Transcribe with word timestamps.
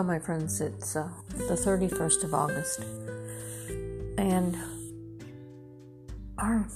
Hello, 0.00 0.14
my 0.14 0.18
friends. 0.18 0.62
It's 0.62 0.96
uh, 0.96 1.10
the 1.28 1.52
31st 1.52 2.24
of 2.24 2.32
August, 2.32 2.80
and 4.16 4.56
our 6.38 6.66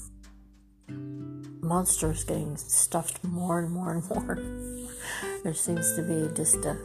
monster 1.62 2.10
is 2.10 2.22
getting 2.22 2.54
stuffed 2.58 3.24
more 3.24 3.60
and 3.60 3.72
more 3.72 3.92
and 3.92 4.06
more. 4.10 4.88
there 5.42 5.54
seems 5.54 5.96
to 5.96 6.02
be 6.02 6.34
just 6.34 6.56
a 6.66 6.76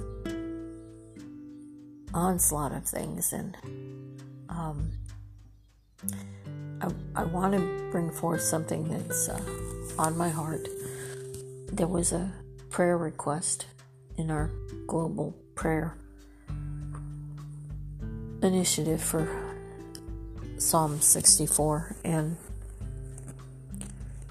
onslaught 2.14 2.72
of 2.72 2.86
things, 2.86 3.34
and 3.34 3.58
um, 4.48 4.94
I, 6.80 6.88
I 7.18 7.24
want 7.26 7.56
to 7.56 7.90
bring 7.92 8.12
forth 8.12 8.44
something 8.44 8.88
that's 8.88 9.28
uh, 9.28 9.42
on 9.98 10.18
my 10.18 10.30
heart. 10.30 10.70
There 11.74 11.88
was 11.88 12.14
a 12.14 12.32
prayer 12.70 12.98
request 12.98 13.66
in 14.16 14.32
our 14.32 14.50
global 14.88 15.36
prayer 15.54 15.98
initiative 18.42 19.02
for 19.02 19.28
Psalm 20.58 21.02
64, 21.02 21.96
and 22.04 22.38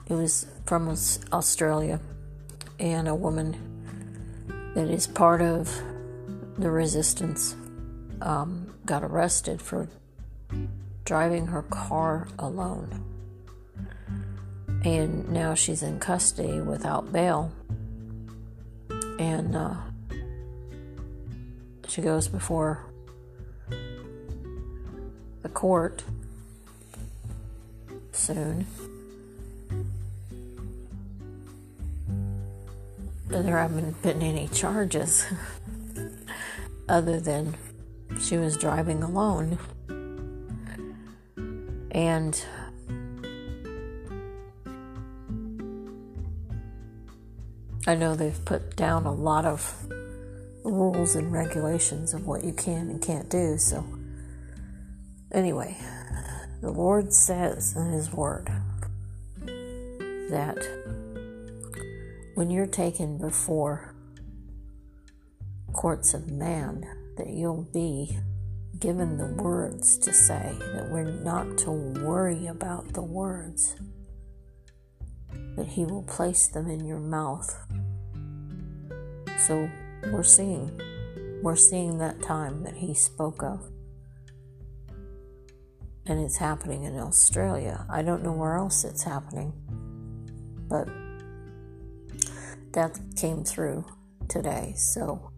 it 0.07 0.15
was 0.15 0.47
from 0.67 0.89
Australia, 1.33 2.01
and 2.79 3.09
a 3.09 3.15
woman 3.15 3.57
that 4.75 4.89
is 4.89 5.07
part 5.07 5.41
of 5.41 5.71
the 6.59 6.71
resistance 6.71 7.57
um, 8.21 8.75
got 8.84 9.03
arrested 9.03 9.61
for 9.61 9.89
driving 11.05 11.47
her 11.47 11.62
car 11.62 12.29
alone. 12.39 13.05
And 14.84 15.29
now 15.31 15.55
she's 15.55 15.83
in 15.83 15.98
custody 15.98 16.61
without 16.61 17.12
bail. 17.12 17.53
And 19.19 19.56
uh, 19.56 19.75
she 21.89 22.03
goes 22.03 22.28
before 22.28 22.88
the 25.42 25.48
court 25.48 26.05
soon. 28.12 28.67
There 33.28 33.59
haven't 33.59 34.03
been 34.03 34.22
any 34.22 34.48
charges 34.48 35.27
other 36.89 37.20
than 37.20 37.56
she 38.20 38.36
was 38.36 38.56
driving 38.56 39.03
alone. 39.03 39.59
And 41.91 42.42
I 47.86 47.94
know 47.94 48.14
they've 48.14 48.44
put 48.44 48.77
down 48.77 49.06
a 49.06 49.12
lot 49.12 49.44
of 49.44 49.75
rules 50.64 51.16
and 51.16 51.33
regulations 51.33 52.12
of 52.12 52.27
what 52.27 52.44
you 52.44 52.53
can 52.53 52.91
and 52.91 53.00
can't 53.00 53.28
do, 53.31 53.56
so 53.56 53.84
Anyway, 55.33 55.77
the 56.62 56.71
Lord 56.71 57.12
says 57.12 57.77
in 57.77 57.91
His 57.91 58.11
Word 58.11 58.51
that 60.31 60.57
when 62.34 62.51
you're 62.51 62.67
taken 62.67 63.19
before 63.19 63.95
courts 65.75 66.15
of 66.15 66.31
man, 66.31 66.87
that 67.19 67.29
you'll 67.29 67.69
be 67.75 68.19
given 68.79 69.19
the 69.19 69.43
words 69.43 69.99
to 69.99 70.12
say, 70.12 70.55
that 70.73 70.89
we're 70.91 71.05
not 71.05 71.59
to 71.59 71.73
worry 71.73 72.47
about 72.47 72.95
the 72.95 73.03
words, 73.03 73.77
that 75.56 75.67
He 75.67 75.84
will 75.84 76.05
place 76.05 76.49
them 76.49 76.71
in 76.71 76.87
your 76.87 77.01
mouth. 77.01 77.55
So 79.47 79.69
we're 80.11 80.23
seeing, 80.23 80.81
we're 81.43 81.56
seeing 81.56 81.99
that 81.99 82.22
time 82.22 82.62
that 82.62 82.77
He 82.77 82.94
spoke 82.94 83.43
of 83.43 83.69
and 86.08 86.24
it's 86.24 86.38
happening 86.38 86.84
in 86.84 86.98
Australia. 86.98 87.84
I 87.91 88.02
don't 88.02 88.22
know 88.22 88.32
where 88.32 88.56
else 88.56 88.82
it's 88.84 89.02
happening, 89.02 89.52
but 90.69 90.88
that 92.72 92.98
came 93.14 93.44
through 93.44 93.84
today. 94.26 94.72
So 94.74 95.30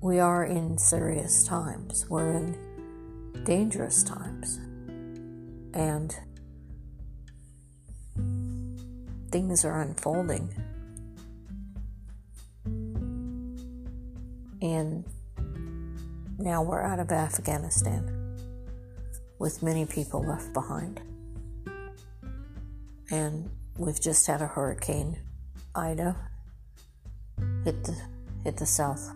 we 0.00 0.18
are 0.18 0.44
in 0.44 0.78
serious 0.78 1.44
times, 1.44 2.06
we're 2.08 2.30
in 2.30 3.44
dangerous 3.44 4.02
times, 4.02 4.58
and 5.74 6.16
things 9.30 9.64
are 9.66 9.82
unfolding. 9.82 10.48
And 14.62 15.04
now 16.38 16.62
we're 16.62 16.82
out 16.82 16.98
of 16.98 17.10
Afghanistan 17.10 18.36
with 19.38 19.62
many 19.62 19.86
people 19.86 20.22
left 20.22 20.52
behind. 20.52 21.00
And 23.10 23.48
we've 23.78 24.00
just 24.00 24.26
had 24.26 24.42
a 24.42 24.46
hurricane, 24.46 25.18
Ida, 25.74 26.16
hit 27.64 27.84
the, 27.84 27.96
hit 28.44 28.56
the 28.56 28.66
south 28.66 29.12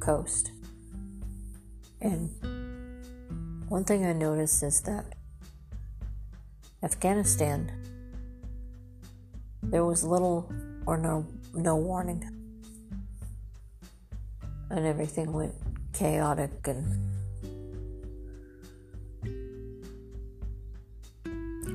coast. 0.00 0.50
And 2.00 2.30
one 3.68 3.84
thing 3.84 4.04
I 4.04 4.12
noticed 4.12 4.62
is 4.62 4.80
that 4.82 5.04
Afghanistan, 6.82 7.70
there 9.62 9.84
was 9.84 10.04
little 10.04 10.52
or 10.84 10.98
no 10.98 11.24
no 11.54 11.76
warning, 11.76 12.28
and 14.70 14.86
everything 14.86 15.32
went 15.32 15.54
chaotic 15.92 16.50
and 16.66 17.08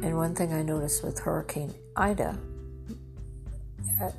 and 0.04 0.16
one 0.16 0.36
thing 0.36 0.54
I 0.54 0.62
noticed 0.62 1.04
with 1.04 1.20
Hurricane 1.20 1.74
Ida 1.96 2.38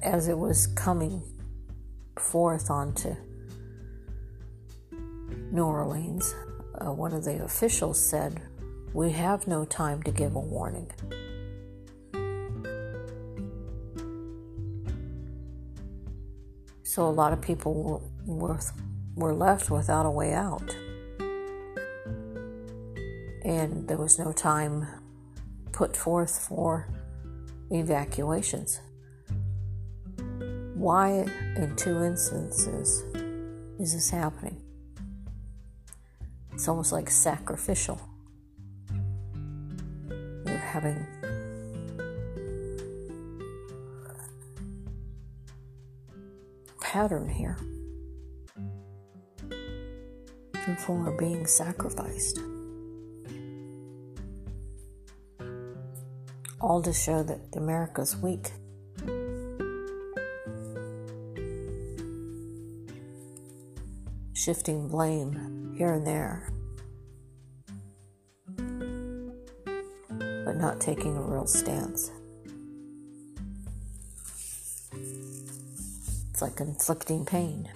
as 0.03 0.29
it 0.29 0.37
was 0.37 0.67
coming 0.67 1.23
forth 2.17 2.71
onto 2.71 3.15
New 5.51 5.65
Orleans, 5.65 6.35
uh, 6.75 6.93
one 6.93 7.13
of 7.13 7.25
the 7.25 7.43
officials 7.43 7.99
said, 7.99 8.43
We 8.93 9.13
have 9.13 9.47
no 9.47 9.65
time 9.65 10.03
to 10.03 10.11
give 10.11 10.35
a 10.35 10.41
warning. 10.41 10.91
So 16.83 17.07
a 17.07 17.11
lot 17.11 17.33
of 17.33 17.41
people 17.41 18.03
were, 18.27 18.49
were 18.49 18.61
were 19.19 19.35
left 19.35 19.69
without 19.69 20.07
a 20.07 20.11
way 20.11 20.33
out. 20.33 20.77
And 23.45 23.89
there 23.89 23.97
was 23.97 24.19
no 24.19 24.33
time 24.33 24.87
put 25.73 25.97
forth 25.97 26.39
for 26.49 26.89
evacuations. 27.71 28.81
Why, 30.75 31.27
in 31.57 31.75
two 31.77 32.05
instances, 32.05 33.03
is 33.81 33.93
this 33.95 34.11
happening? 34.11 34.63
It's 36.53 36.69
almost 36.69 36.93
like 36.93 37.11
sacrificial. 37.11 38.01
We're 40.45 40.57
having 40.57 41.05
pattern 46.81 47.29
here. 47.29 47.57
People 50.77 51.09
are 51.09 51.17
being 51.17 51.47
sacrificed. 51.47 52.41
All 56.61 56.83
to 56.83 56.93
show 56.93 57.23
that 57.23 57.41
America's 57.57 58.17
weak. 58.17 58.51
Shifting 64.35 64.89
blame 64.89 65.75
here 65.77 65.93
and 65.93 66.07
there, 66.07 66.53
but 70.45 70.57
not 70.57 70.81
taking 70.81 71.17
a 71.17 71.23
real 71.23 71.47
stance. 71.47 72.11
It's 76.31 76.43
like 76.43 76.61
inflicting 76.61 77.25
pain. 77.25 77.69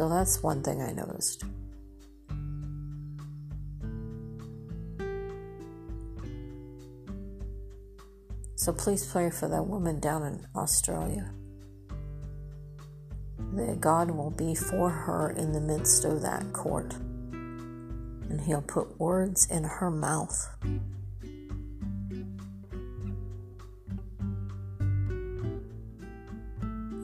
So 0.00 0.08
that's 0.08 0.42
one 0.42 0.62
thing 0.62 0.80
I 0.80 0.92
noticed. 0.92 1.44
So 8.54 8.72
please 8.72 9.04
pray 9.04 9.28
for 9.28 9.46
that 9.48 9.66
woman 9.66 10.00
down 10.00 10.22
in 10.22 10.46
Australia. 10.56 11.30
That 13.56 13.82
God 13.82 14.10
will 14.12 14.30
be 14.30 14.54
for 14.54 14.88
her 14.88 15.32
in 15.32 15.52
the 15.52 15.60
midst 15.60 16.06
of 16.06 16.22
that 16.22 16.50
court. 16.54 16.94
And 16.94 18.40
He'll 18.40 18.62
put 18.62 18.98
words 18.98 19.48
in 19.50 19.64
her 19.64 19.90
mouth. 19.90 20.48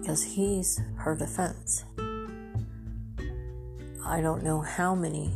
Because 0.00 0.24
He's 0.24 0.80
her 0.96 1.14
defense. 1.14 1.84
I 4.08 4.20
don't 4.20 4.44
know 4.44 4.60
how 4.60 4.94
many 4.94 5.32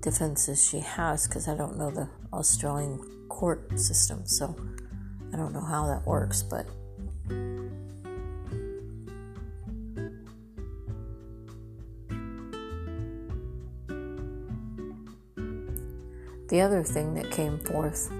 defenses 0.00 0.68
she 0.68 0.80
has 0.80 1.28
because 1.28 1.46
I 1.46 1.54
don't 1.54 1.78
know 1.78 1.92
the 1.92 2.08
Australian 2.32 2.98
court 3.28 3.78
system, 3.78 4.26
so 4.26 4.56
I 5.32 5.36
don't 5.36 5.52
know 5.52 5.64
how 5.64 5.86
that 5.86 6.04
works, 6.04 6.42
but 6.42 6.66
the 16.48 16.60
other 16.60 16.82
thing 16.82 17.14
that 17.14 17.30
came 17.30 17.60
forth 17.60 18.10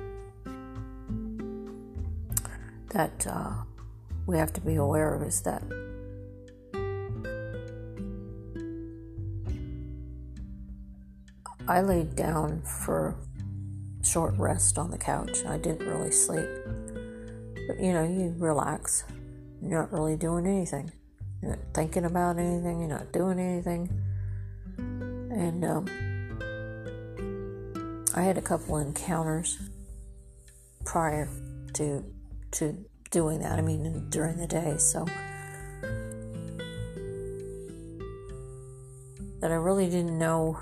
that 2.91 3.27
uh, 3.27 3.53
we 4.27 4.39
have 4.39 4.53
to 4.53 4.61
be 4.61 4.77
aware 4.77 5.13
of 5.15 5.23
is 5.23 5.43
that 5.43 5.63
I 11.69 11.83
laid 11.83 12.17
down 12.17 12.63
for 12.63 13.15
short 14.03 14.35
rest 14.39 14.79
on 14.79 14.91
the 14.91 14.97
couch. 14.97 15.45
I 15.45 15.59
didn't 15.59 15.87
really 15.87 16.11
sleep. 16.11 16.49
But 17.69 17.79
you 17.79 17.93
know, 17.93 18.05
you 18.05 18.35
relax. 18.39 19.05
You're 19.61 19.83
not 19.83 19.93
really 19.93 20.17
doing 20.17 20.47
anything. 20.47 20.91
You're 21.43 21.57
not 21.57 21.61
thinking 21.75 22.07
about 22.07 22.39
anything. 22.39 22.81
You're 22.81 22.89
not 22.89 23.13
doing 23.13 23.39
anything. 23.39 23.91
And 24.79 25.63
um, 25.63 25.87
I 28.15 28.23
had 28.23 28.39
a 28.39 28.43
couple 28.43 28.79
encounters 28.79 29.59
prior 30.87 31.29
to 31.75 32.03
to 32.53 32.83
doing 33.11 33.41
that. 33.41 33.59
I 33.59 33.61
mean, 33.61 34.09
during 34.09 34.39
the 34.39 34.47
day. 34.47 34.79
So 34.79 35.05
that 39.41 39.51
I 39.51 39.55
really 39.55 39.91
didn't 39.91 40.19
know 40.19 40.59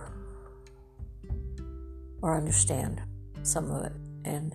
or 2.23 2.37
understand 2.37 3.03
some 3.43 3.71
of 3.71 3.85
it, 3.85 3.93
and 4.25 4.55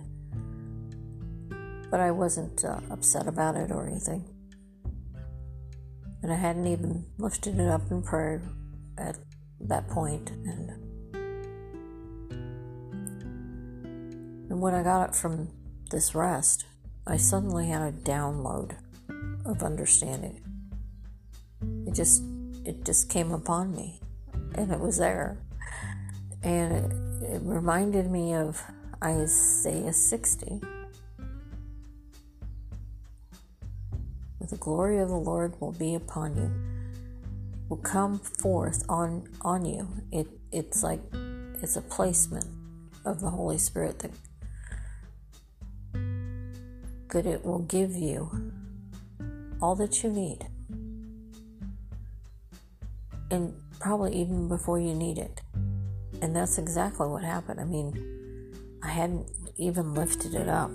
but 1.90 2.00
I 2.00 2.10
wasn't 2.10 2.64
uh, 2.64 2.80
upset 2.90 3.26
about 3.26 3.56
it 3.56 3.70
or 3.70 3.86
anything, 3.86 4.24
and 6.22 6.32
I 6.32 6.36
hadn't 6.36 6.66
even 6.66 7.04
lifted 7.18 7.58
it 7.58 7.68
up 7.68 7.90
in 7.90 8.02
prayer 8.02 8.42
at 8.98 9.18
that 9.60 9.88
point, 9.88 10.30
and 10.30 10.70
and 14.50 14.60
when 14.60 14.74
I 14.74 14.82
got 14.82 15.08
up 15.08 15.14
from 15.14 15.48
this 15.90 16.14
rest, 16.14 16.66
I 17.06 17.16
suddenly 17.16 17.68
had 17.68 17.82
a 17.82 17.92
download 17.92 18.76
of 19.44 19.62
understanding. 19.62 20.40
It 21.86 21.94
just 21.94 22.22
it 22.64 22.84
just 22.84 23.08
came 23.08 23.32
upon 23.32 23.74
me, 23.74 24.00
and 24.54 24.70
it 24.72 24.80
was 24.80 24.98
there, 24.98 25.38
and. 26.42 26.92
It, 26.92 27.11
it 27.22 27.40
reminded 27.42 28.10
me 28.10 28.34
of 28.34 28.62
Isaiah 29.02 29.92
60. 29.92 30.60
The 34.40 34.56
glory 34.58 34.98
of 34.98 35.08
the 35.08 35.16
Lord 35.16 35.58
will 35.60 35.72
be 35.72 35.94
upon 35.94 36.36
you, 36.36 36.52
will 37.68 37.78
come 37.78 38.18
forth 38.18 38.84
on 38.88 39.26
on 39.40 39.64
you. 39.64 39.88
It 40.10 40.26
it's 40.50 40.82
like 40.82 41.00
it's 41.62 41.76
a 41.76 41.80
placement 41.80 42.44
of 43.06 43.20
the 43.20 43.30
Holy 43.30 43.56
Spirit 43.56 44.00
that 44.00 44.10
that 47.12 47.26
it 47.26 47.44
will 47.44 47.60
give 47.60 47.92
you 47.92 48.52
all 49.60 49.74
that 49.76 50.02
you 50.02 50.10
need. 50.10 50.46
And 53.30 53.54
probably 53.78 54.14
even 54.20 54.48
before 54.48 54.78
you 54.78 54.94
need 54.94 55.18
it. 55.18 55.40
And 56.22 56.36
that's 56.36 56.56
exactly 56.56 57.08
what 57.08 57.24
happened. 57.24 57.60
I 57.60 57.64
mean, 57.64 58.78
I 58.80 58.88
hadn't 58.88 59.28
even 59.56 59.92
lifted 59.92 60.34
it 60.34 60.48
up 60.48 60.70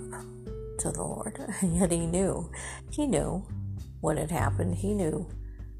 to 0.80 0.92
the 0.92 1.02
Lord, 1.02 1.38
yet 1.62 1.90
He 1.90 2.06
knew. 2.06 2.50
He 2.90 3.06
knew 3.06 3.46
what 4.02 4.18
had 4.18 4.30
happened. 4.30 4.76
He 4.76 4.92
knew 4.92 5.26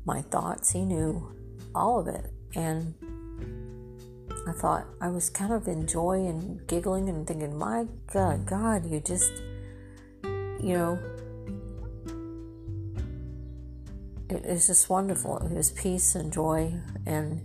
my 0.06 0.22
thoughts. 0.22 0.70
He 0.72 0.86
knew 0.86 1.36
all 1.74 2.00
of 2.00 2.08
it. 2.08 2.32
And 2.56 2.94
I 4.46 4.52
thought 4.52 4.86
I 5.02 5.08
was 5.08 5.28
kind 5.28 5.52
of 5.52 5.68
in 5.68 5.86
joy 5.86 6.24
and 6.26 6.66
giggling 6.66 7.10
and 7.10 7.26
thinking, 7.26 7.54
my 7.56 7.84
God, 8.10 8.46
God, 8.46 8.90
you 8.90 9.00
just, 9.00 9.30
you 10.24 10.72
know, 10.78 10.98
it 14.30 14.46
is 14.46 14.66
just 14.66 14.88
wonderful. 14.88 15.36
It 15.38 15.52
was 15.52 15.72
peace 15.72 16.14
and 16.14 16.32
joy 16.32 16.72
and 17.04 17.42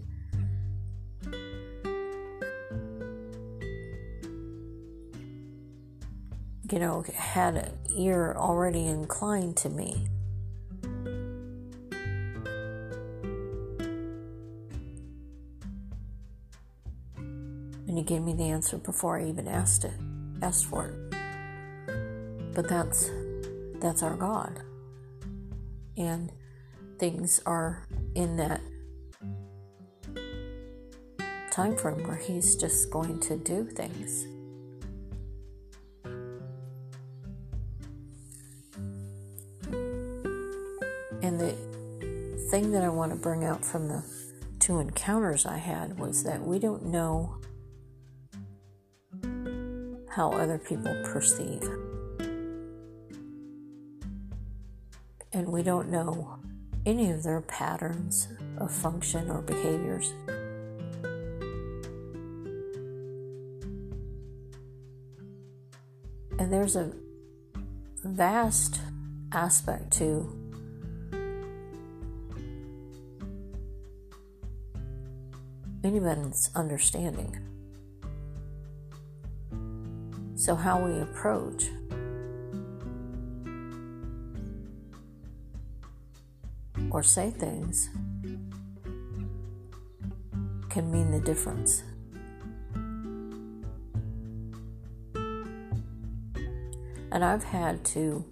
you 6.73 6.79
know, 6.79 7.05
had 7.13 7.55
an 7.55 7.71
ear 7.95 8.33
already 8.35 8.87
inclined 8.87 9.55
to 9.55 9.69
me. 9.69 10.07
And 17.15 17.95
he 17.95 18.01
gave 18.01 18.23
me 18.23 18.33
the 18.33 18.45
answer 18.45 18.79
before 18.79 19.19
I 19.19 19.25
even 19.25 19.47
asked 19.47 19.85
it, 19.85 19.93
asked 20.41 20.65
for 20.65 20.87
it. 20.87 20.95
But 22.55 22.67
that's 22.67 23.11
that's 23.75 24.01
our 24.01 24.15
God. 24.15 24.59
And 25.95 26.31
things 26.97 27.39
are 27.45 27.85
in 28.15 28.35
that 28.37 28.61
time 31.51 31.77
frame 31.77 32.03
where 32.07 32.17
he's 32.17 32.55
just 32.55 32.89
going 32.89 33.19
to 33.19 33.37
do 33.37 33.63
things. 33.63 34.25
Thing 42.63 42.71
that 42.71 42.83
I 42.83 42.89
want 42.89 43.11
to 43.11 43.17
bring 43.17 43.43
out 43.43 43.65
from 43.65 43.89
the 43.89 44.03
two 44.59 44.79
encounters 44.79 45.45
I 45.45 45.57
had 45.57 45.99
was 45.99 46.23
that 46.23 46.41
we 46.41 46.59
don't 46.59 46.85
know 46.85 47.35
how 50.09 50.31
other 50.31 50.57
people 50.57 50.95
perceive. 51.03 51.61
And 55.33 55.49
we 55.49 55.61
don't 55.61 55.89
know 55.89 56.37
any 56.85 57.11
of 57.11 57.23
their 57.23 57.41
patterns 57.41 58.29
of 58.57 58.71
function 58.71 59.29
or 59.29 59.41
behaviors. 59.41 60.13
And 66.39 66.53
there's 66.53 66.77
a 66.77 66.93
vast 68.05 68.79
aspect 69.33 69.91
to 69.97 70.42
anyone's 75.83 76.49
understanding. 76.55 77.37
So, 80.35 80.55
how 80.55 80.79
we 80.79 80.99
approach 80.99 81.65
or 86.89 87.03
say 87.03 87.31
things 87.31 87.89
can 90.69 90.91
mean 90.91 91.11
the 91.11 91.19
difference. 91.19 91.83
And 97.11 97.23
I've 97.23 97.43
had 97.43 97.85
to 97.85 98.25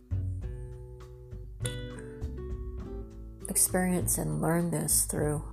experience 3.48 4.18
and 4.18 4.42
learn 4.42 4.72
this 4.72 5.06
through 5.06 5.44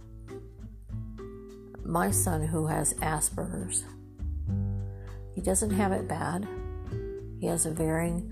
my 1.88 2.10
son 2.10 2.46
who 2.46 2.66
has 2.66 2.92
Asperger's. 2.94 3.82
He 5.34 5.40
doesn't 5.40 5.70
have 5.70 5.90
it 5.90 6.06
bad. 6.06 6.46
He 7.40 7.46
has 7.46 7.64
a 7.64 7.70
varying 7.70 8.30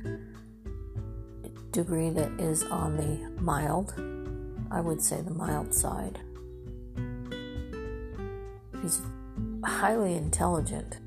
degree 1.70 2.10
that 2.10 2.38
is 2.38 2.64
on 2.64 2.98
the 2.98 3.40
mild, 3.40 3.94
I 4.70 4.82
would 4.82 5.00
say 5.00 5.22
the 5.22 5.32
mild 5.32 5.72
side. 5.72 6.20
He's 8.82 9.00
highly 9.64 10.16
intelligent. 10.16 10.98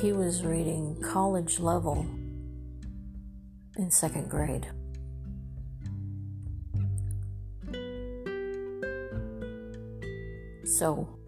He 0.00 0.12
was 0.12 0.44
reading 0.44 1.02
college 1.02 1.58
level 1.58 2.06
in 3.76 3.90
second 3.90 4.30
grade. 4.30 4.68
So, 10.64 11.18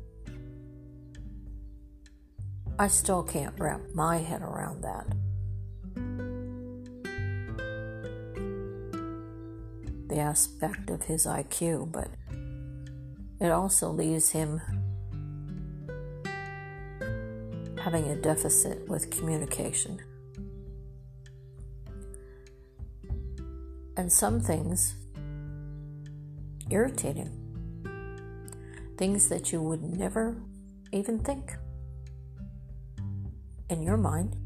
I 2.79 2.89
still 2.89 3.23
can't 3.23 3.55
wrap 3.59 3.81
my 3.95 4.19
head 4.19 4.43
around 4.43 4.83
that. 4.83 5.07
The 10.09 10.19
aspect 10.19 10.91
of 10.91 11.03
his 11.03 11.27
IQ, 11.27 11.93
but 11.93 12.09
it 13.41 13.51
also 13.51 13.91
leaves 13.91 14.31
him 14.31 14.61
having 17.79 18.09
a 18.09 18.17
deficit 18.17 18.89
with 18.89 19.11
communication. 19.11 20.01
And 23.97 24.13
some 24.13 24.41
things 24.41 24.97
irritate 26.71 27.17
him. 27.17 27.46
Things 28.97 29.29
that 29.29 29.53
you 29.53 29.63
would 29.63 29.83
never 29.83 30.37
even 30.93 31.19
think 31.19 31.55
in 33.69 33.83
your 33.83 33.97
mind. 33.97 34.37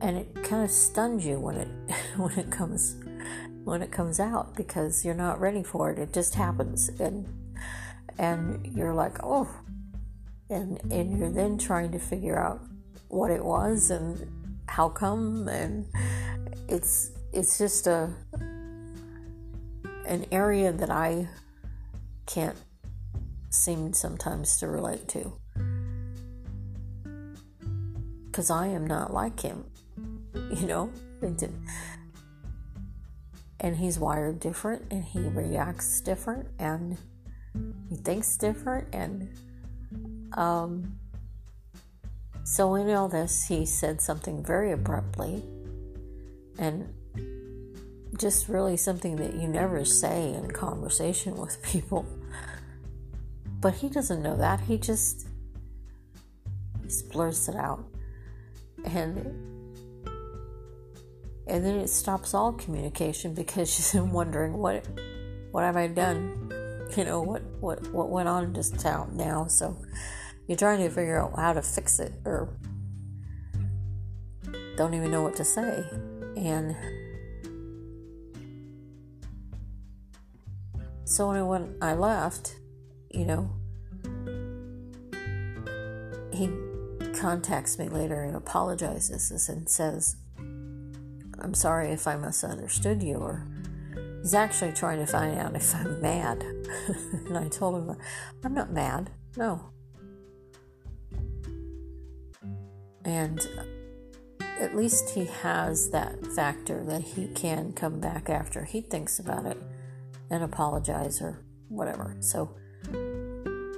And 0.00 0.18
it 0.18 0.34
kind 0.42 0.64
of 0.64 0.70
stuns 0.70 1.24
you 1.24 1.38
when 1.38 1.56
it 1.56 1.68
when 2.16 2.38
it 2.38 2.50
comes 2.50 2.96
when 3.64 3.82
it 3.82 3.90
comes 3.90 4.20
out 4.20 4.54
because 4.54 5.04
you're 5.04 5.14
not 5.14 5.40
ready 5.40 5.62
for 5.62 5.90
it. 5.90 5.98
It 5.98 6.12
just 6.12 6.34
happens 6.34 6.88
and 7.00 7.26
and 8.18 8.66
you're 8.66 8.94
like, 8.94 9.18
"Oh." 9.22 9.48
And 10.50 10.78
and 10.92 11.18
you're 11.18 11.30
then 11.30 11.56
trying 11.58 11.90
to 11.92 11.98
figure 11.98 12.38
out 12.38 12.60
what 13.08 13.30
it 13.30 13.44
was 13.44 13.90
and 13.90 14.30
how 14.66 14.88
come 14.88 15.48
and 15.48 15.86
it's 16.68 17.12
it's 17.32 17.58
just 17.58 17.86
a 17.86 18.10
an 20.06 20.26
area 20.30 20.70
that 20.72 20.90
I 20.90 21.28
can't 22.26 22.56
seem 23.50 23.92
sometimes 23.92 24.58
to 24.58 24.68
relate 24.68 25.08
to. 25.08 25.32
Because 28.26 28.50
I 28.50 28.66
am 28.68 28.86
not 28.86 29.12
like 29.12 29.40
him, 29.40 29.64
you 30.34 30.66
know? 30.66 30.90
And 33.60 33.76
he's 33.76 33.98
wired 33.98 34.40
different 34.40 34.82
and 34.90 35.02
he 35.04 35.20
reacts 35.20 36.00
different 36.00 36.48
and 36.58 36.98
he 37.88 37.96
thinks 37.96 38.36
different. 38.36 38.88
And 38.92 39.28
um, 40.34 40.98
so, 42.42 42.74
in 42.74 42.90
all 42.90 43.08
this, 43.08 43.44
he 43.44 43.64
said 43.64 44.02
something 44.02 44.44
very 44.44 44.72
abruptly 44.72 45.42
and 46.58 46.92
just 48.18 48.48
really 48.48 48.76
something 48.76 49.16
that 49.16 49.34
you 49.34 49.48
never 49.48 49.84
say 49.84 50.32
in 50.32 50.50
conversation 50.50 51.36
with 51.36 51.62
people. 51.62 52.06
But 53.60 53.74
he 53.74 53.88
doesn't 53.88 54.22
know 54.22 54.36
that. 54.36 54.60
He 54.60 54.78
just 54.78 55.26
he 56.82 56.88
blurts 57.10 57.48
it 57.48 57.56
out. 57.56 57.84
And 58.84 59.16
and 61.46 61.64
then 61.64 61.76
it 61.76 61.88
stops 61.88 62.34
all 62.34 62.52
communication 62.52 63.34
because 63.34 63.94
you're 63.94 64.04
wondering 64.04 64.54
what 64.54 64.86
what 65.50 65.64
have 65.64 65.76
I 65.76 65.86
done? 65.86 66.52
You 66.96 67.04
know, 67.04 67.22
what 67.22 67.42
what 67.60 67.86
what 67.92 68.10
went 68.10 68.28
on 68.28 68.54
just 68.54 68.84
now. 68.84 69.46
So 69.46 69.76
you're 70.46 70.58
trying 70.58 70.80
to 70.80 70.88
figure 70.90 71.20
out 71.20 71.36
how 71.36 71.54
to 71.54 71.62
fix 71.62 71.98
it 71.98 72.12
or 72.24 72.50
don't 74.76 74.94
even 74.94 75.10
know 75.10 75.22
what 75.22 75.36
to 75.36 75.44
say. 75.44 75.84
And 76.36 76.76
so 81.14 81.46
when 81.46 81.76
I 81.80 81.94
left, 81.94 82.56
you 83.08 83.24
know, 83.24 83.48
he 86.32 86.50
contacts 87.12 87.78
me 87.78 87.88
later 87.88 88.24
and 88.24 88.34
apologizes 88.34 89.30
and 89.48 89.68
says, 89.68 90.16
I'm 91.38 91.54
sorry 91.54 91.90
if 91.90 92.08
I 92.08 92.16
misunderstood 92.16 93.00
you, 93.00 93.18
or 93.18 93.46
he's 94.22 94.34
actually 94.34 94.72
trying 94.72 94.98
to 94.98 95.06
find 95.06 95.38
out 95.38 95.54
if 95.54 95.72
I'm 95.72 96.02
mad. 96.02 96.42
and 97.26 97.38
I 97.38 97.46
told 97.46 97.76
him, 97.76 97.96
I'm 98.42 98.54
not 98.54 98.72
mad, 98.72 99.10
no. 99.36 99.70
And 103.04 103.40
at 104.58 104.74
least 104.74 105.10
he 105.10 105.26
has 105.26 105.90
that 105.90 106.26
factor 106.34 106.82
that 106.86 107.02
he 107.02 107.28
can 107.28 107.72
come 107.72 108.00
back 108.00 108.28
after 108.28 108.64
he 108.64 108.80
thinks 108.80 109.20
about 109.20 109.46
it 109.46 109.62
and 110.30 110.42
apologize 110.42 111.20
or 111.20 111.44
whatever. 111.68 112.16
So 112.20 112.54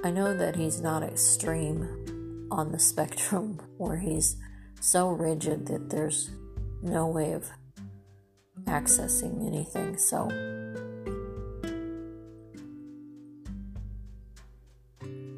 I 0.03 0.11
know 0.11 0.35
that 0.35 0.55
he's 0.55 0.81
not 0.81 1.03
extreme 1.03 2.47
on 2.51 2.71
the 2.71 2.79
spectrum 2.91 3.59
where 3.77 3.97
he's 3.97 4.37
so 4.79 5.09
rigid 5.09 5.67
that 5.67 5.89
there's 5.89 6.31
no 6.81 7.07
way 7.07 7.33
of 7.33 7.49
accessing 8.65 9.45
anything. 9.45 9.97
So 9.97 10.29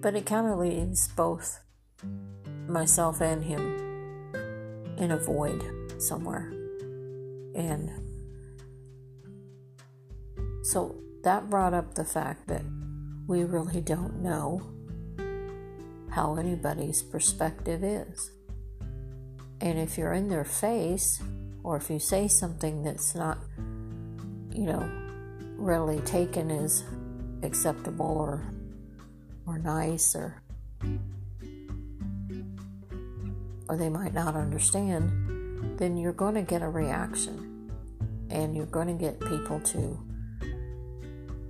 but 0.01 0.16
it 0.16 0.25
kind 0.25 0.48
of 0.48 0.60
leaves 0.60 1.10
both 1.10 1.60
myself 2.68 3.22
and 3.22 3.44
him 3.44 3.78
in 4.98 5.12
a 5.12 5.18
void 5.18 5.63
somewhere. 5.98 6.51
And 7.56 7.92
so 10.69 10.95
that 11.23 11.49
brought 11.49 11.73
up 11.73 11.95
the 11.95 12.05
fact 12.05 12.47
that 12.47 12.61
we 13.25 13.43
really 13.43 13.81
don't 13.81 14.21
know 14.21 14.61
how 16.11 16.35
anybody's 16.35 17.01
perspective 17.01 17.83
is. 17.83 18.29
And 19.61 19.79
if 19.79 19.97
you're 19.97 20.13
in 20.13 20.27
their 20.27 20.45
face, 20.45 21.23
or 21.63 21.75
if 21.75 21.89
you 21.89 21.97
say 21.97 22.27
something 22.27 22.83
that's 22.83 23.15
not, 23.15 23.39
you 24.51 24.67
know, 24.67 24.88
readily 25.57 26.01
taken 26.01 26.51
as 26.51 26.83
acceptable 27.41 28.19
or 28.19 28.53
or 29.47 29.57
nice 29.57 30.15
or 30.15 30.43
or 33.67 33.75
they 33.75 33.89
might 33.89 34.13
not 34.13 34.35
understand, 34.35 35.79
then 35.79 35.97
you're 35.97 36.13
going 36.13 36.35
to 36.35 36.43
get 36.43 36.61
a 36.61 36.69
reaction. 36.69 37.71
And 38.29 38.55
you're 38.55 38.67
going 38.67 38.88
to 38.88 38.93
get 38.93 39.19
people 39.19 39.59
to, 39.61 40.09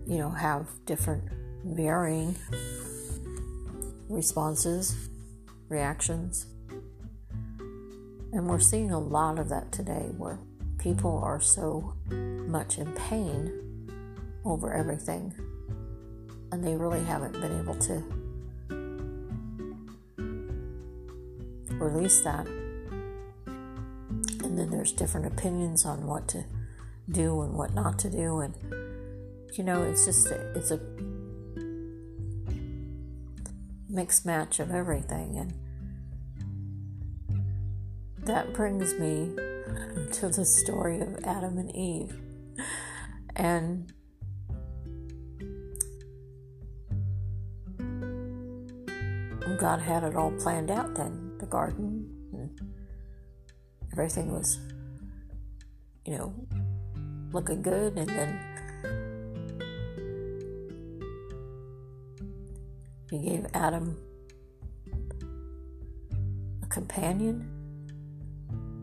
you 0.09 0.17
know, 0.17 0.31
have 0.31 0.67
different 0.87 1.23
varying 1.63 2.35
responses, 4.09 5.09
reactions. 5.69 6.47
And 8.33 8.47
we're 8.47 8.59
seeing 8.59 8.91
a 8.91 8.99
lot 8.99 9.37
of 9.37 9.49
that 9.49 9.71
today 9.71 10.09
where 10.17 10.39
people 10.79 11.19
are 11.23 11.39
so 11.39 11.93
much 12.09 12.79
in 12.79 12.91
pain 12.93 13.87
over 14.43 14.73
everything 14.73 15.31
and 16.51 16.65
they 16.65 16.75
really 16.75 17.03
haven't 17.03 17.33
been 17.33 17.59
able 17.59 17.75
to 17.75 18.03
release 21.75 22.21
that. 22.21 22.47
And 24.43 24.57
then 24.57 24.71
there's 24.71 24.91
different 24.91 25.27
opinions 25.27 25.85
on 25.85 26.07
what 26.07 26.27
to 26.29 26.45
do 27.11 27.41
and 27.41 27.53
what 27.53 27.75
not 27.75 27.99
to 27.99 28.09
do. 28.09 28.39
And, 28.39 28.88
you 29.53 29.63
know, 29.63 29.83
it's 29.83 30.05
just, 30.05 30.27
a, 30.27 30.51
it's 30.55 30.71
a 30.71 30.79
mixed 33.89 34.25
match 34.25 34.59
of 34.59 34.71
everything. 34.71 35.37
And 35.37 35.53
that 38.25 38.53
brings 38.53 38.93
me 38.95 39.35
to 40.13 40.29
the 40.29 40.45
story 40.45 40.99
of 40.99 41.23
Adam 41.23 41.57
and 41.57 41.75
Eve. 41.75 42.19
And 43.35 43.91
God 49.59 49.81
had 49.81 50.05
it 50.05 50.15
all 50.15 50.31
planned 50.31 50.71
out 50.71 50.95
then 50.95 51.33
the 51.37 51.45
garden 51.45 52.09
and 52.31 52.61
everything 53.91 54.31
was 54.31 54.57
you 56.05 56.17
know 56.17 56.33
looking 57.33 57.61
good 57.61 57.97
and 57.97 58.07
then 58.07 58.39
he 63.09 63.17
gave 63.17 63.45
Adam 63.53 63.97
a 66.63 66.67
companion 66.67 67.55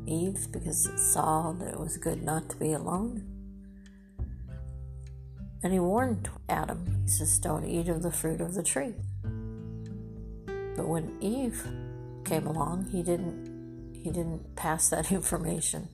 Eve 0.06 0.48
because 0.52 0.86
it 0.86 0.98
saw 0.98 1.52
that 1.52 1.74
it 1.74 1.80
was 1.80 1.96
good 1.96 2.22
not 2.22 2.48
to 2.48 2.56
be 2.56 2.72
alone 2.72 3.24
and 5.62 5.72
he 5.72 5.80
warned 5.80 6.28
Adam 6.48 7.02
he 7.04 7.08
says 7.08 7.38
don't 7.38 7.64
eat 7.64 7.88
of 7.88 8.02
the 8.02 8.12
fruit 8.12 8.40
of 8.40 8.54
the 8.54 8.62
tree 8.62 8.94
but 10.76 10.86
when 10.86 11.16
Eve 11.20 11.66
came 12.26 12.46
along, 12.46 12.88
he 12.92 13.02
didn't 13.02 13.94
he 13.94 14.10
didn't 14.10 14.54
pass 14.56 14.90
that 14.90 15.10
information. 15.20 15.88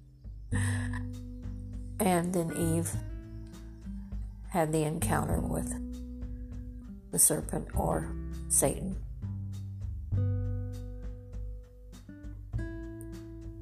And 2.01 2.35
then 2.35 2.53
Eve 2.57 2.91
had 4.51 4.73
the 4.73 4.83
encounter 4.83 5.39
with 5.39 5.73
the 7.12 7.19
serpent 7.19 7.69
or 7.76 8.11
Satan. 8.49 8.97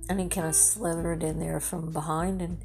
And 0.09 0.19
he 0.19 0.29
kind 0.29 0.47
of 0.47 0.57
slithered 0.57 1.23
in 1.23 1.39
there 1.39 1.61
from 1.61 1.93
behind 1.93 2.41
and 2.41 2.59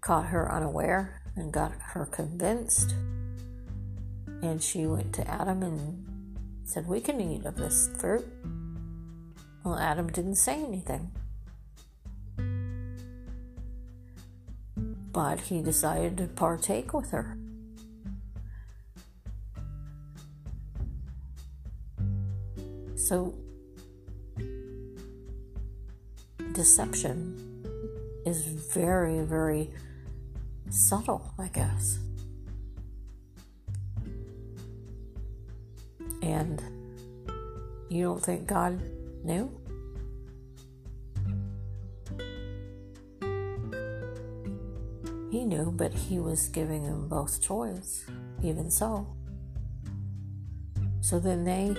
caught 0.00 0.26
her 0.26 0.50
unaware 0.52 1.22
and 1.36 1.52
got 1.52 1.72
her 1.92 2.06
convinced. 2.06 2.94
And 4.42 4.62
she 4.62 4.86
went 4.86 5.14
to 5.14 5.28
Adam 5.30 5.62
and 5.62 6.06
said, 6.64 6.86
We 6.86 7.00
can 7.00 7.20
eat 7.20 7.46
of 7.46 7.56
this 7.56 7.88
fruit. 7.98 8.26
Well, 9.64 9.78
Adam 9.78 10.08
didn't 10.08 10.36
say 10.36 10.62
anything. 10.62 11.12
But 15.12 15.40
he 15.40 15.62
decided 15.62 16.18
to 16.18 16.26
partake 16.26 16.92
with 16.92 17.10
her. 17.10 17.38
So, 23.06 23.32
deception 26.54 27.38
is 28.26 28.42
very, 28.42 29.20
very 29.20 29.70
subtle, 30.70 31.32
I 31.38 31.46
guess. 31.46 32.00
And 36.20 36.60
you 37.88 38.02
don't 38.02 38.20
think 38.20 38.48
God 38.48 38.82
knew? 39.22 39.56
He 45.30 45.44
knew, 45.44 45.70
but 45.70 45.94
he 45.94 46.18
was 46.18 46.48
giving 46.48 46.82
them 46.82 47.06
both 47.06 47.40
choice, 47.40 48.04
even 48.42 48.68
so. 48.68 49.06
So 51.00 51.20
then 51.20 51.44
they 51.44 51.76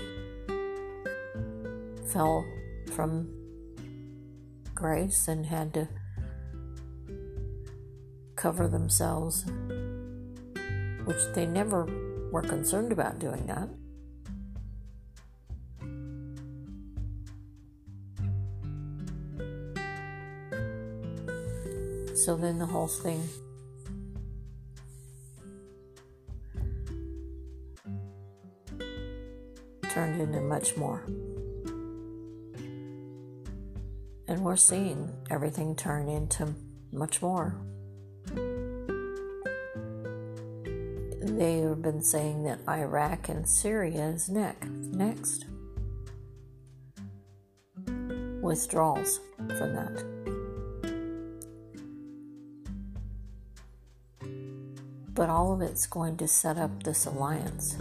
fell 2.11 2.45
from 2.93 3.29
grace 4.73 5.27
and 5.27 5.45
had 5.45 5.73
to 5.73 5.87
cover 8.35 8.67
themselves, 8.67 9.45
which 11.05 11.21
they 11.33 11.45
never 11.45 11.85
were 12.31 12.41
concerned 12.41 12.91
about 12.91 13.19
doing 13.19 13.45
that. 13.47 13.67
So 22.15 22.35
then 22.35 22.59
the 22.59 22.65
whole 22.65 22.87
thing 22.87 23.23
turned 29.89 30.21
into 30.21 30.41
much 30.41 30.75
more. 30.75 31.03
And 34.27 34.43
we're 34.43 34.57
seeing 34.57 35.13
everything 35.29 35.75
turn 35.75 36.09
into 36.09 36.53
much 36.91 37.21
more. 37.21 37.55
They 41.21 41.59
have 41.59 41.81
been 41.81 42.01
saying 42.01 42.43
that 42.43 42.59
Iraq 42.67 43.29
and 43.29 43.47
Syria 43.47 44.07
is 44.07 44.27
next. 44.27 44.67
Next, 44.67 45.45
withdrawals 48.41 49.19
from 49.37 49.73
that. 49.73 50.03
But 55.13 55.29
all 55.29 55.53
of 55.53 55.61
it's 55.61 55.85
going 55.87 56.17
to 56.17 56.27
set 56.27 56.57
up 56.57 56.83
this 56.83 57.05
alliance. 57.05 57.77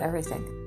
Everything. 0.00 0.57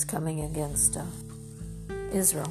That's 0.00 0.10
coming 0.10 0.40
against 0.40 0.96
uh, 0.96 1.04
Israel. 2.10 2.50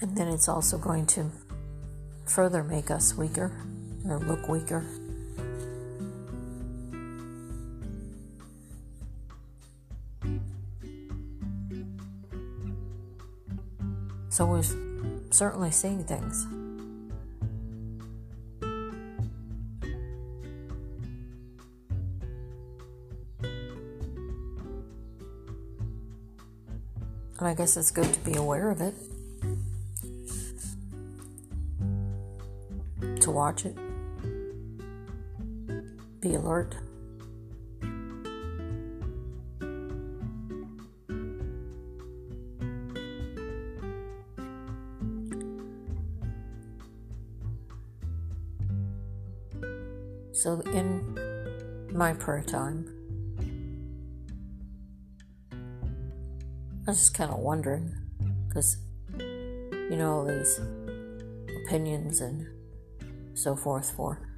And 0.00 0.16
then 0.16 0.28
it's 0.28 0.48
also 0.48 0.78
going 0.78 1.06
to 1.06 1.30
further 2.26 2.62
make 2.62 2.90
us 2.92 3.16
weaker 3.16 3.50
or 4.08 4.20
look 4.20 4.48
weaker. 4.48 4.84
So 14.28 14.46
we're 14.46 14.62
certainly 15.30 15.72
seeing 15.72 16.04
things. 16.04 16.46
And 27.40 27.48
I 27.48 27.54
guess 27.54 27.78
it's 27.78 27.90
good 27.90 28.12
to 28.12 28.20
be 28.20 28.34
aware 28.34 28.68
of 28.68 28.82
it, 28.82 28.94
to 33.22 33.30
watch 33.30 33.64
it, 33.64 33.74
be 36.20 36.34
alert. 36.34 36.76
So, 50.32 50.60
in 50.60 51.88
my 51.90 52.12
prayer 52.12 52.42
time, 52.42 52.99
I 56.90 56.92
was 56.92 56.98
just 56.98 57.14
kind 57.14 57.30
of 57.30 57.38
wondering 57.38 57.94
because, 58.48 58.78
you 59.16 59.96
know, 59.96 60.10
all 60.10 60.24
these 60.24 60.60
opinions 61.64 62.20
and 62.20 62.44
so 63.32 63.54
forth 63.54 63.92
for 63.92 64.28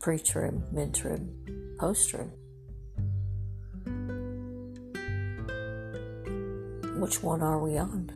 pre 0.00 0.16
trib, 0.16 0.70
mid 0.70 0.94
trib, 0.94 1.28
post 1.80 2.08
trib. 2.08 2.30
Which 7.00 7.24
one 7.24 7.42
are 7.42 7.58
we 7.58 7.76
on? 7.76 8.12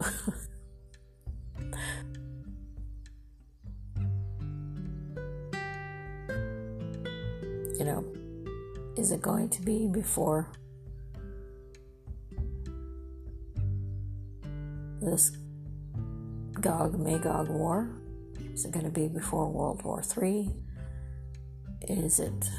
you 7.78 7.84
know, 7.84 8.06
is 8.96 9.12
it 9.12 9.20
going 9.20 9.50
to 9.50 9.60
be 9.60 9.86
before 9.86 10.48
this 15.14 15.30
Gog 16.60 16.98
Magog 16.98 17.48
war? 17.48 17.88
Is 18.52 18.64
it 18.64 18.72
going 18.72 18.84
to 18.84 18.90
be 18.90 19.06
before 19.06 19.48
World 19.48 19.84
War 19.84 20.02
III? 20.02 20.50
Is 21.82 22.18
it 22.18 22.50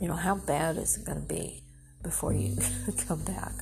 you 0.00 0.06
know, 0.06 0.14
how 0.14 0.34
bad 0.34 0.76
is 0.76 0.98
it 0.98 1.04
going 1.06 1.20
to 1.20 1.26
be 1.26 1.62
before 2.02 2.34
you 2.34 2.54
come 3.06 3.22
back? 3.22 3.52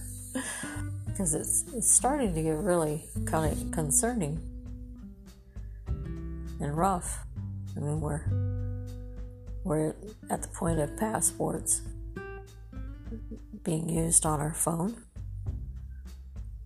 Because 1.07 1.35
it's, 1.35 1.65
it's 1.73 1.91
starting 1.91 2.35
to 2.35 2.43
get 2.43 2.57
really 2.57 3.05
kind 3.27 3.53
of 3.53 3.71
concerning 3.71 4.41
and 5.87 6.77
rough. 6.77 7.25
I 7.77 7.81
mean, 7.81 8.01
we're 8.01 8.25
we're 9.67 9.97
at 10.31 10.43
the 10.43 10.49
point 10.49 10.79
of 10.79 10.97
passports 10.97 11.83
being 13.65 13.89
used 13.89 14.25
on 14.25 14.41
our 14.41 14.55
phone 14.55 14.97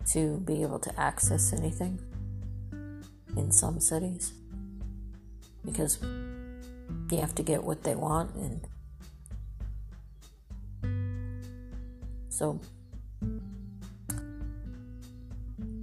to 0.07 0.37
be 0.45 0.61
able 0.61 0.77
to 0.77 0.99
access 0.99 1.51
anything 1.51 1.99
in 3.35 3.51
some 3.51 3.79
cities 3.79 4.33
because 5.65 5.97
you 7.09 7.17
have 7.17 7.33
to 7.33 7.41
get 7.41 7.63
what 7.63 7.83
they 7.83 7.95
want 7.95 8.35
and 8.35 8.67
so 12.29 12.59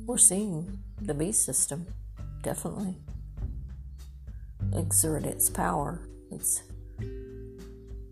we're 0.07 0.17
seeing 0.17 0.79
the 1.03 1.15
beast 1.15 1.45
system 1.45 1.85
definitely 2.43 2.95
exert 4.73 5.25
its 5.25 5.51
power. 5.51 6.01
Its 6.31 6.63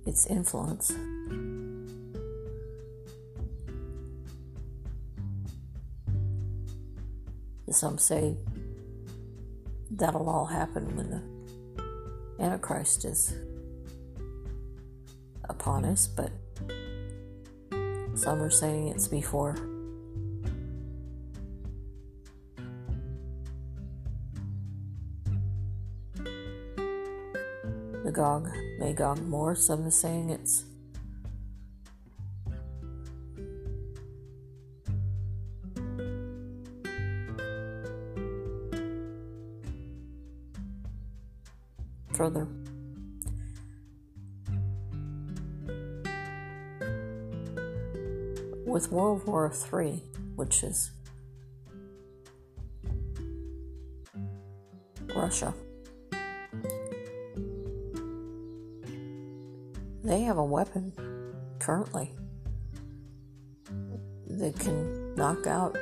its 0.07 0.27
influence. 0.27 0.92
Some 7.70 7.99
say 7.99 8.37
that'll 9.90 10.31
all 10.31 10.46
happen 10.46 10.96
when 10.96 11.11
the 11.11 12.42
Antichrist 12.42 13.05
is 13.05 13.35
upon 15.44 15.85
us, 15.85 16.07
but 16.07 16.31
some 18.14 18.40
are 18.40 18.51
saying 18.51 18.88
it's 18.88 19.09
before 19.09 19.57
the 28.16 28.22
Gog, 28.22 28.50
Magog 28.79 29.22
more. 29.26 29.55
Some 29.55 29.87
are 29.87 29.90
saying 29.90 30.31
it's 30.31 30.64
further. 42.12 42.46
With 48.64 48.90
World 48.90 49.26
War 49.26 49.52
III, 49.72 50.02
which 50.37 50.62
is 50.62 50.90
Russia, 55.14 55.55
they 60.07 60.23
have 60.23 60.38
a 60.38 60.45
weapon 60.45 60.92
currently 61.59 62.12
that 64.29 64.59
can 64.59 65.14
knock 65.16 65.47
out 65.47 65.77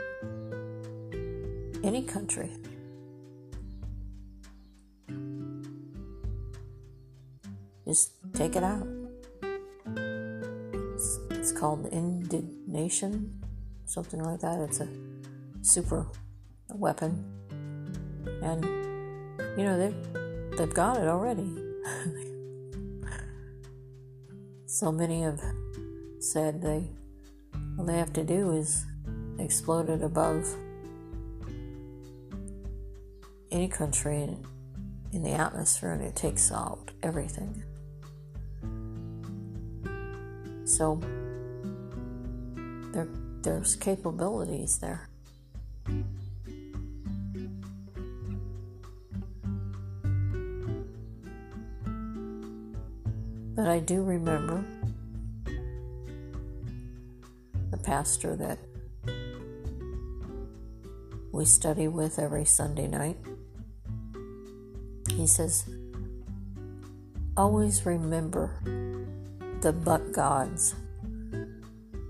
any 1.83 2.03
country. 2.03 2.51
Just 7.87 8.13
take 8.33 8.57
it 8.57 8.63
out. 8.63 8.87
It's, 9.95 11.19
it's 11.31 11.53
called 11.53 11.87
indignation, 11.93 13.43
something 13.85 14.23
like 14.23 14.41
that. 14.41 14.59
It's 14.61 14.81
a 14.81 14.89
super 15.61 16.07
weapon. 16.71 17.31
And, 18.43 18.65
you 19.59 19.65
know, 19.65 19.79
they've, 19.79 20.57
they've 20.57 20.75
got 20.75 20.97
it 20.97 21.09
already. 21.09 21.53
so 24.75 24.91
many 24.91 25.23
have 25.23 25.41
said 26.19 26.61
they 26.61 26.91
all 27.79 27.85
they 27.85 27.97
have 27.97 28.13
to 28.13 28.25
do 28.25 28.51
is 28.51 28.85
explode 29.39 29.89
it 29.89 30.03
above 30.03 30.53
any 33.53 33.69
country 33.69 34.21
in, 34.25 34.45
in 35.13 35.23
the 35.23 35.31
atmosphere 35.31 35.93
and 35.93 36.03
it 36.03 36.17
takes 36.17 36.51
out 36.51 36.91
everything. 37.05 37.63
So 40.65 40.99
there, 42.93 43.07
there's 43.43 43.77
capabilities 43.77 44.79
there. 44.79 45.09
But 53.55 53.69
I 53.69 53.79
do 53.79 54.03
remember 54.03 54.65
the 57.71 57.77
pastor 57.77 58.35
that 58.37 58.59
we 61.31 61.45
study 61.45 61.87
with 61.87 62.19
every 62.19 62.45
Sunday 62.45 62.89
night. 62.89 63.17
He 65.11 65.27
says, 65.27 65.69
Always 67.37 67.87
remember 67.87 68.51
the 69.61 69.73
but 69.73 70.13
gods. 70.13 70.75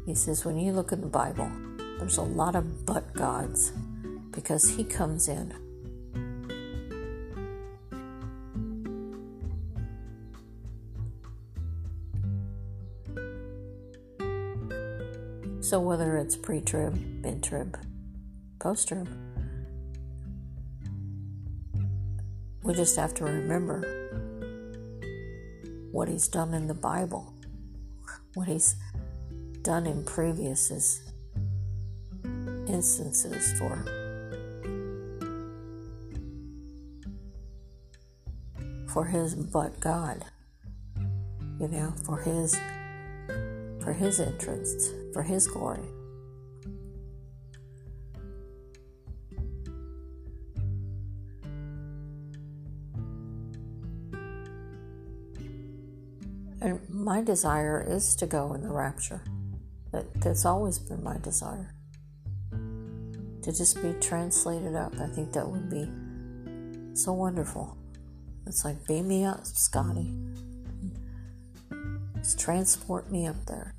He 0.05 0.15
says, 0.15 0.45
when 0.45 0.59
you 0.59 0.73
look 0.73 0.93
in 0.93 1.01
the 1.01 1.07
Bible, 1.07 1.51
there's 1.99 2.19
a 2.19 2.23
lot 2.23 2.55
of 2.55 2.85
but 2.85 3.13
gods 3.15 3.73
because 4.33 4.69
He 4.69 4.85
comes 4.85 5.29
in. 5.29 5.55
So, 15.75 15.81
whether 15.81 16.19
it's 16.19 16.37
pre 16.37 16.61
trib, 16.61 16.95
mid 17.21 17.43
trib, 17.43 17.77
post 18.61 18.87
trib, 18.87 19.09
we 22.63 22.75
just 22.75 22.95
have 22.95 23.13
to 23.15 23.25
remember 23.25 23.81
what 25.91 26.07
He's 26.09 26.29
done 26.29 26.55
in 26.55 26.69
the 26.69 26.75
Bible 26.75 27.35
what 28.35 28.47
he's 28.47 28.77
done 29.63 29.85
in 29.87 30.05
previous 30.05 30.71
instances 32.69 33.59
for 33.59 33.85
for 38.87 39.07
his 39.07 39.35
but 39.35 39.81
God 39.81 40.25
you 41.59 41.67
know 41.67 41.93
for 42.05 42.21
his 42.21 42.55
for 43.81 43.93
his 43.93 44.21
entrance 44.21 44.93
for 45.15 45.23
his 45.23 45.47
glory 45.47 45.89
And 56.65 56.81
my 56.89 57.21
desire 57.21 57.85
is 57.87 58.17
to 58.17 58.27
go 58.27 58.55
in 58.55 58.63
the 58.63 58.71
rapture. 58.71 59.21
That, 59.93 60.07
that's 60.23 60.47
always 60.47 60.79
been 60.79 61.05
my 61.05 61.19
desire. 61.19 61.75
To 62.51 63.53
just 63.53 63.83
be 63.83 63.93
translated 64.01 64.75
up. 64.75 64.99
I 64.99 65.09
think 65.09 65.35
that 65.35 65.47
would 65.47 65.69
be 65.69 65.87
so 66.95 67.13
wonderful. 67.13 67.77
It's 68.47 68.65
like, 68.65 68.87
beam 68.87 69.09
me 69.09 69.27
up, 69.27 69.45
Scotty. 69.45 70.15
Just 72.17 72.41
transport 72.41 73.13
me 73.13 73.27
up 73.27 73.45
there. 73.45 73.75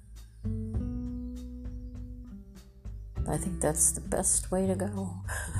I 3.27 3.37
think 3.37 3.59
that's 3.59 3.91
the 3.91 4.01
best 4.01 4.51
way 4.51 4.67
to 4.67 4.75
go. 4.75 5.09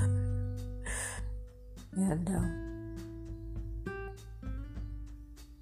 and 1.96 2.28
uh, 2.28 2.42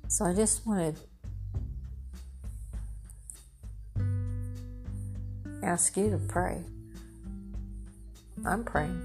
so 0.08 0.26
I 0.26 0.34
just 0.34 0.66
wanted 0.66 0.96
ask 5.62 5.96
you 5.96 6.10
to 6.10 6.18
pray. 6.18 6.62
I'm 8.44 8.64
praying. 8.64 9.00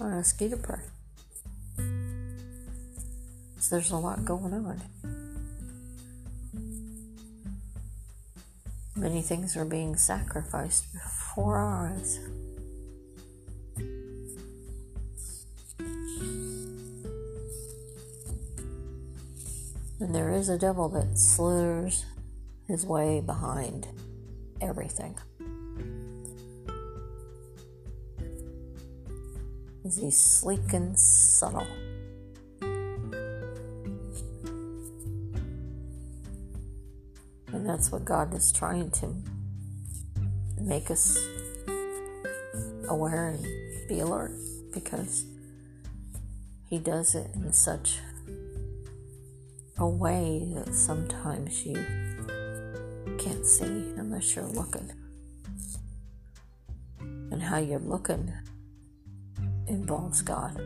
I 0.00 0.08
ask 0.08 0.40
you 0.40 0.50
to 0.50 0.56
pray. 0.56 0.80
So 3.58 3.76
there's 3.76 3.92
a 3.92 3.96
lot 3.96 4.24
going 4.24 4.52
on. 4.52 4.82
Many 9.06 9.22
things 9.22 9.56
are 9.56 9.64
being 9.64 9.94
sacrificed 9.94 10.92
before 10.92 11.58
our 11.58 11.92
eyes. 11.92 12.18
And 20.00 20.12
there 20.12 20.32
is 20.32 20.48
a 20.48 20.58
devil 20.58 20.88
that 20.88 21.16
slurs 21.16 22.04
his 22.66 22.84
way 22.84 23.20
behind 23.20 23.86
everything. 24.60 25.16
Is 29.84 29.98
he 29.98 30.10
sleek 30.10 30.72
and 30.72 30.98
subtle? 30.98 31.68
That's 37.76 37.92
what 37.92 38.06
God 38.06 38.32
is 38.32 38.50
trying 38.52 38.90
to 38.90 39.14
make 40.58 40.90
us 40.90 41.18
aware 42.88 43.28
and 43.28 43.86
be 43.86 44.00
alert 44.00 44.32
because 44.72 45.26
He 46.70 46.78
does 46.78 47.14
it 47.14 47.30
in 47.34 47.52
such 47.52 47.98
a 49.76 49.86
way 49.86 50.48
that 50.54 50.74
sometimes 50.74 51.66
you 51.66 51.74
can't 53.18 53.44
see 53.44 53.92
unless 53.98 54.34
you're 54.34 54.46
looking. 54.46 54.90
And 56.98 57.42
how 57.42 57.58
you're 57.58 57.78
looking 57.78 58.32
involves 59.66 60.22
God. 60.22 60.58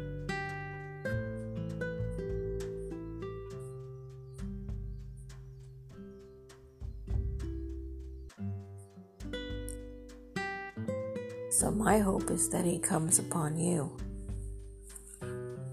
My 11.81 11.99
hope 11.99 12.31
is 12.31 12.51
that 12.51 12.67
He 12.67 12.79
comes 12.79 13.19
upon 13.19 13.59
you 13.59 13.91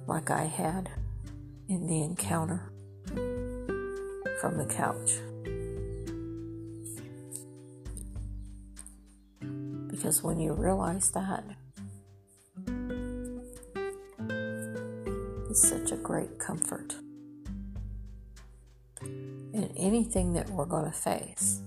like 0.07 0.31
I 0.31 0.45
had 0.45 0.89
in 1.67 1.85
the 1.85 2.01
encounter 2.01 2.71
from 4.39 4.57
the 4.57 4.65
couch. 4.69 5.15
Because 9.91 10.23
when 10.23 10.39
you 10.39 10.53
realize 10.53 11.11
that, 11.11 11.43
it's 15.49 15.67
such 15.67 15.91
a 15.91 15.97
great 15.97 16.39
comfort 16.39 16.95
in 19.01 19.73
anything 19.75 20.31
that 20.33 20.49
we're 20.51 20.63
going 20.63 20.85
to 20.85 20.97
face 20.97 21.59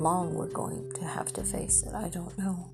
long 0.00 0.34
we're 0.34 0.48
going 0.48 0.90
to 0.94 1.04
have 1.04 1.32
to 1.34 1.44
face 1.44 1.82
it. 1.82 1.94
I 1.94 2.08
don't 2.08 2.36
know. 2.38 2.70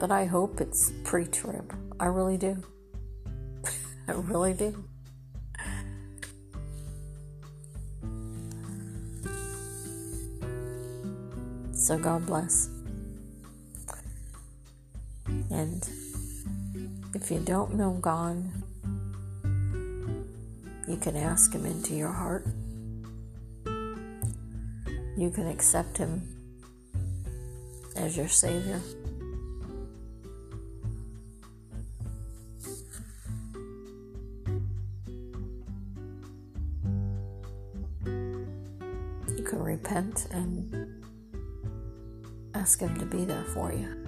But 0.00 0.10
I 0.10 0.24
hope 0.24 0.60
it's 0.60 0.92
pre 1.04 1.26
trib. 1.26 1.72
I 2.00 2.06
really 2.06 2.36
do. 2.36 2.62
I 4.08 4.12
really 4.12 4.52
do. 4.52 4.84
So 11.72 11.98
God 11.98 12.26
bless. 12.26 12.68
And 15.50 15.88
if 17.14 17.30
you 17.30 17.38
don't 17.38 17.74
know 17.74 17.92
God, 18.00 18.42
you 20.86 20.96
can 20.96 21.16
ask 21.16 21.52
Him 21.52 21.64
into 21.64 21.94
your 21.94 22.12
heart. 22.12 22.46
You 25.16 25.30
can 25.30 25.48
accept 25.48 25.96
Him 25.96 26.28
as 27.96 28.16
your 28.16 28.28
Savior. 28.28 28.80
You 39.36 39.42
can 39.42 39.62
repent 39.62 40.26
and 40.30 41.02
ask 42.54 42.80
Him 42.80 42.98
to 42.98 43.06
be 43.06 43.24
there 43.24 43.44
for 43.44 43.72
you. 43.72 44.03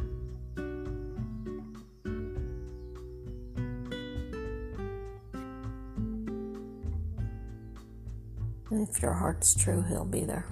If 8.78 9.00
your 9.00 9.14
heart's 9.14 9.54
true, 9.54 9.82
He'll 9.82 10.04
be 10.04 10.24
there. 10.24 10.44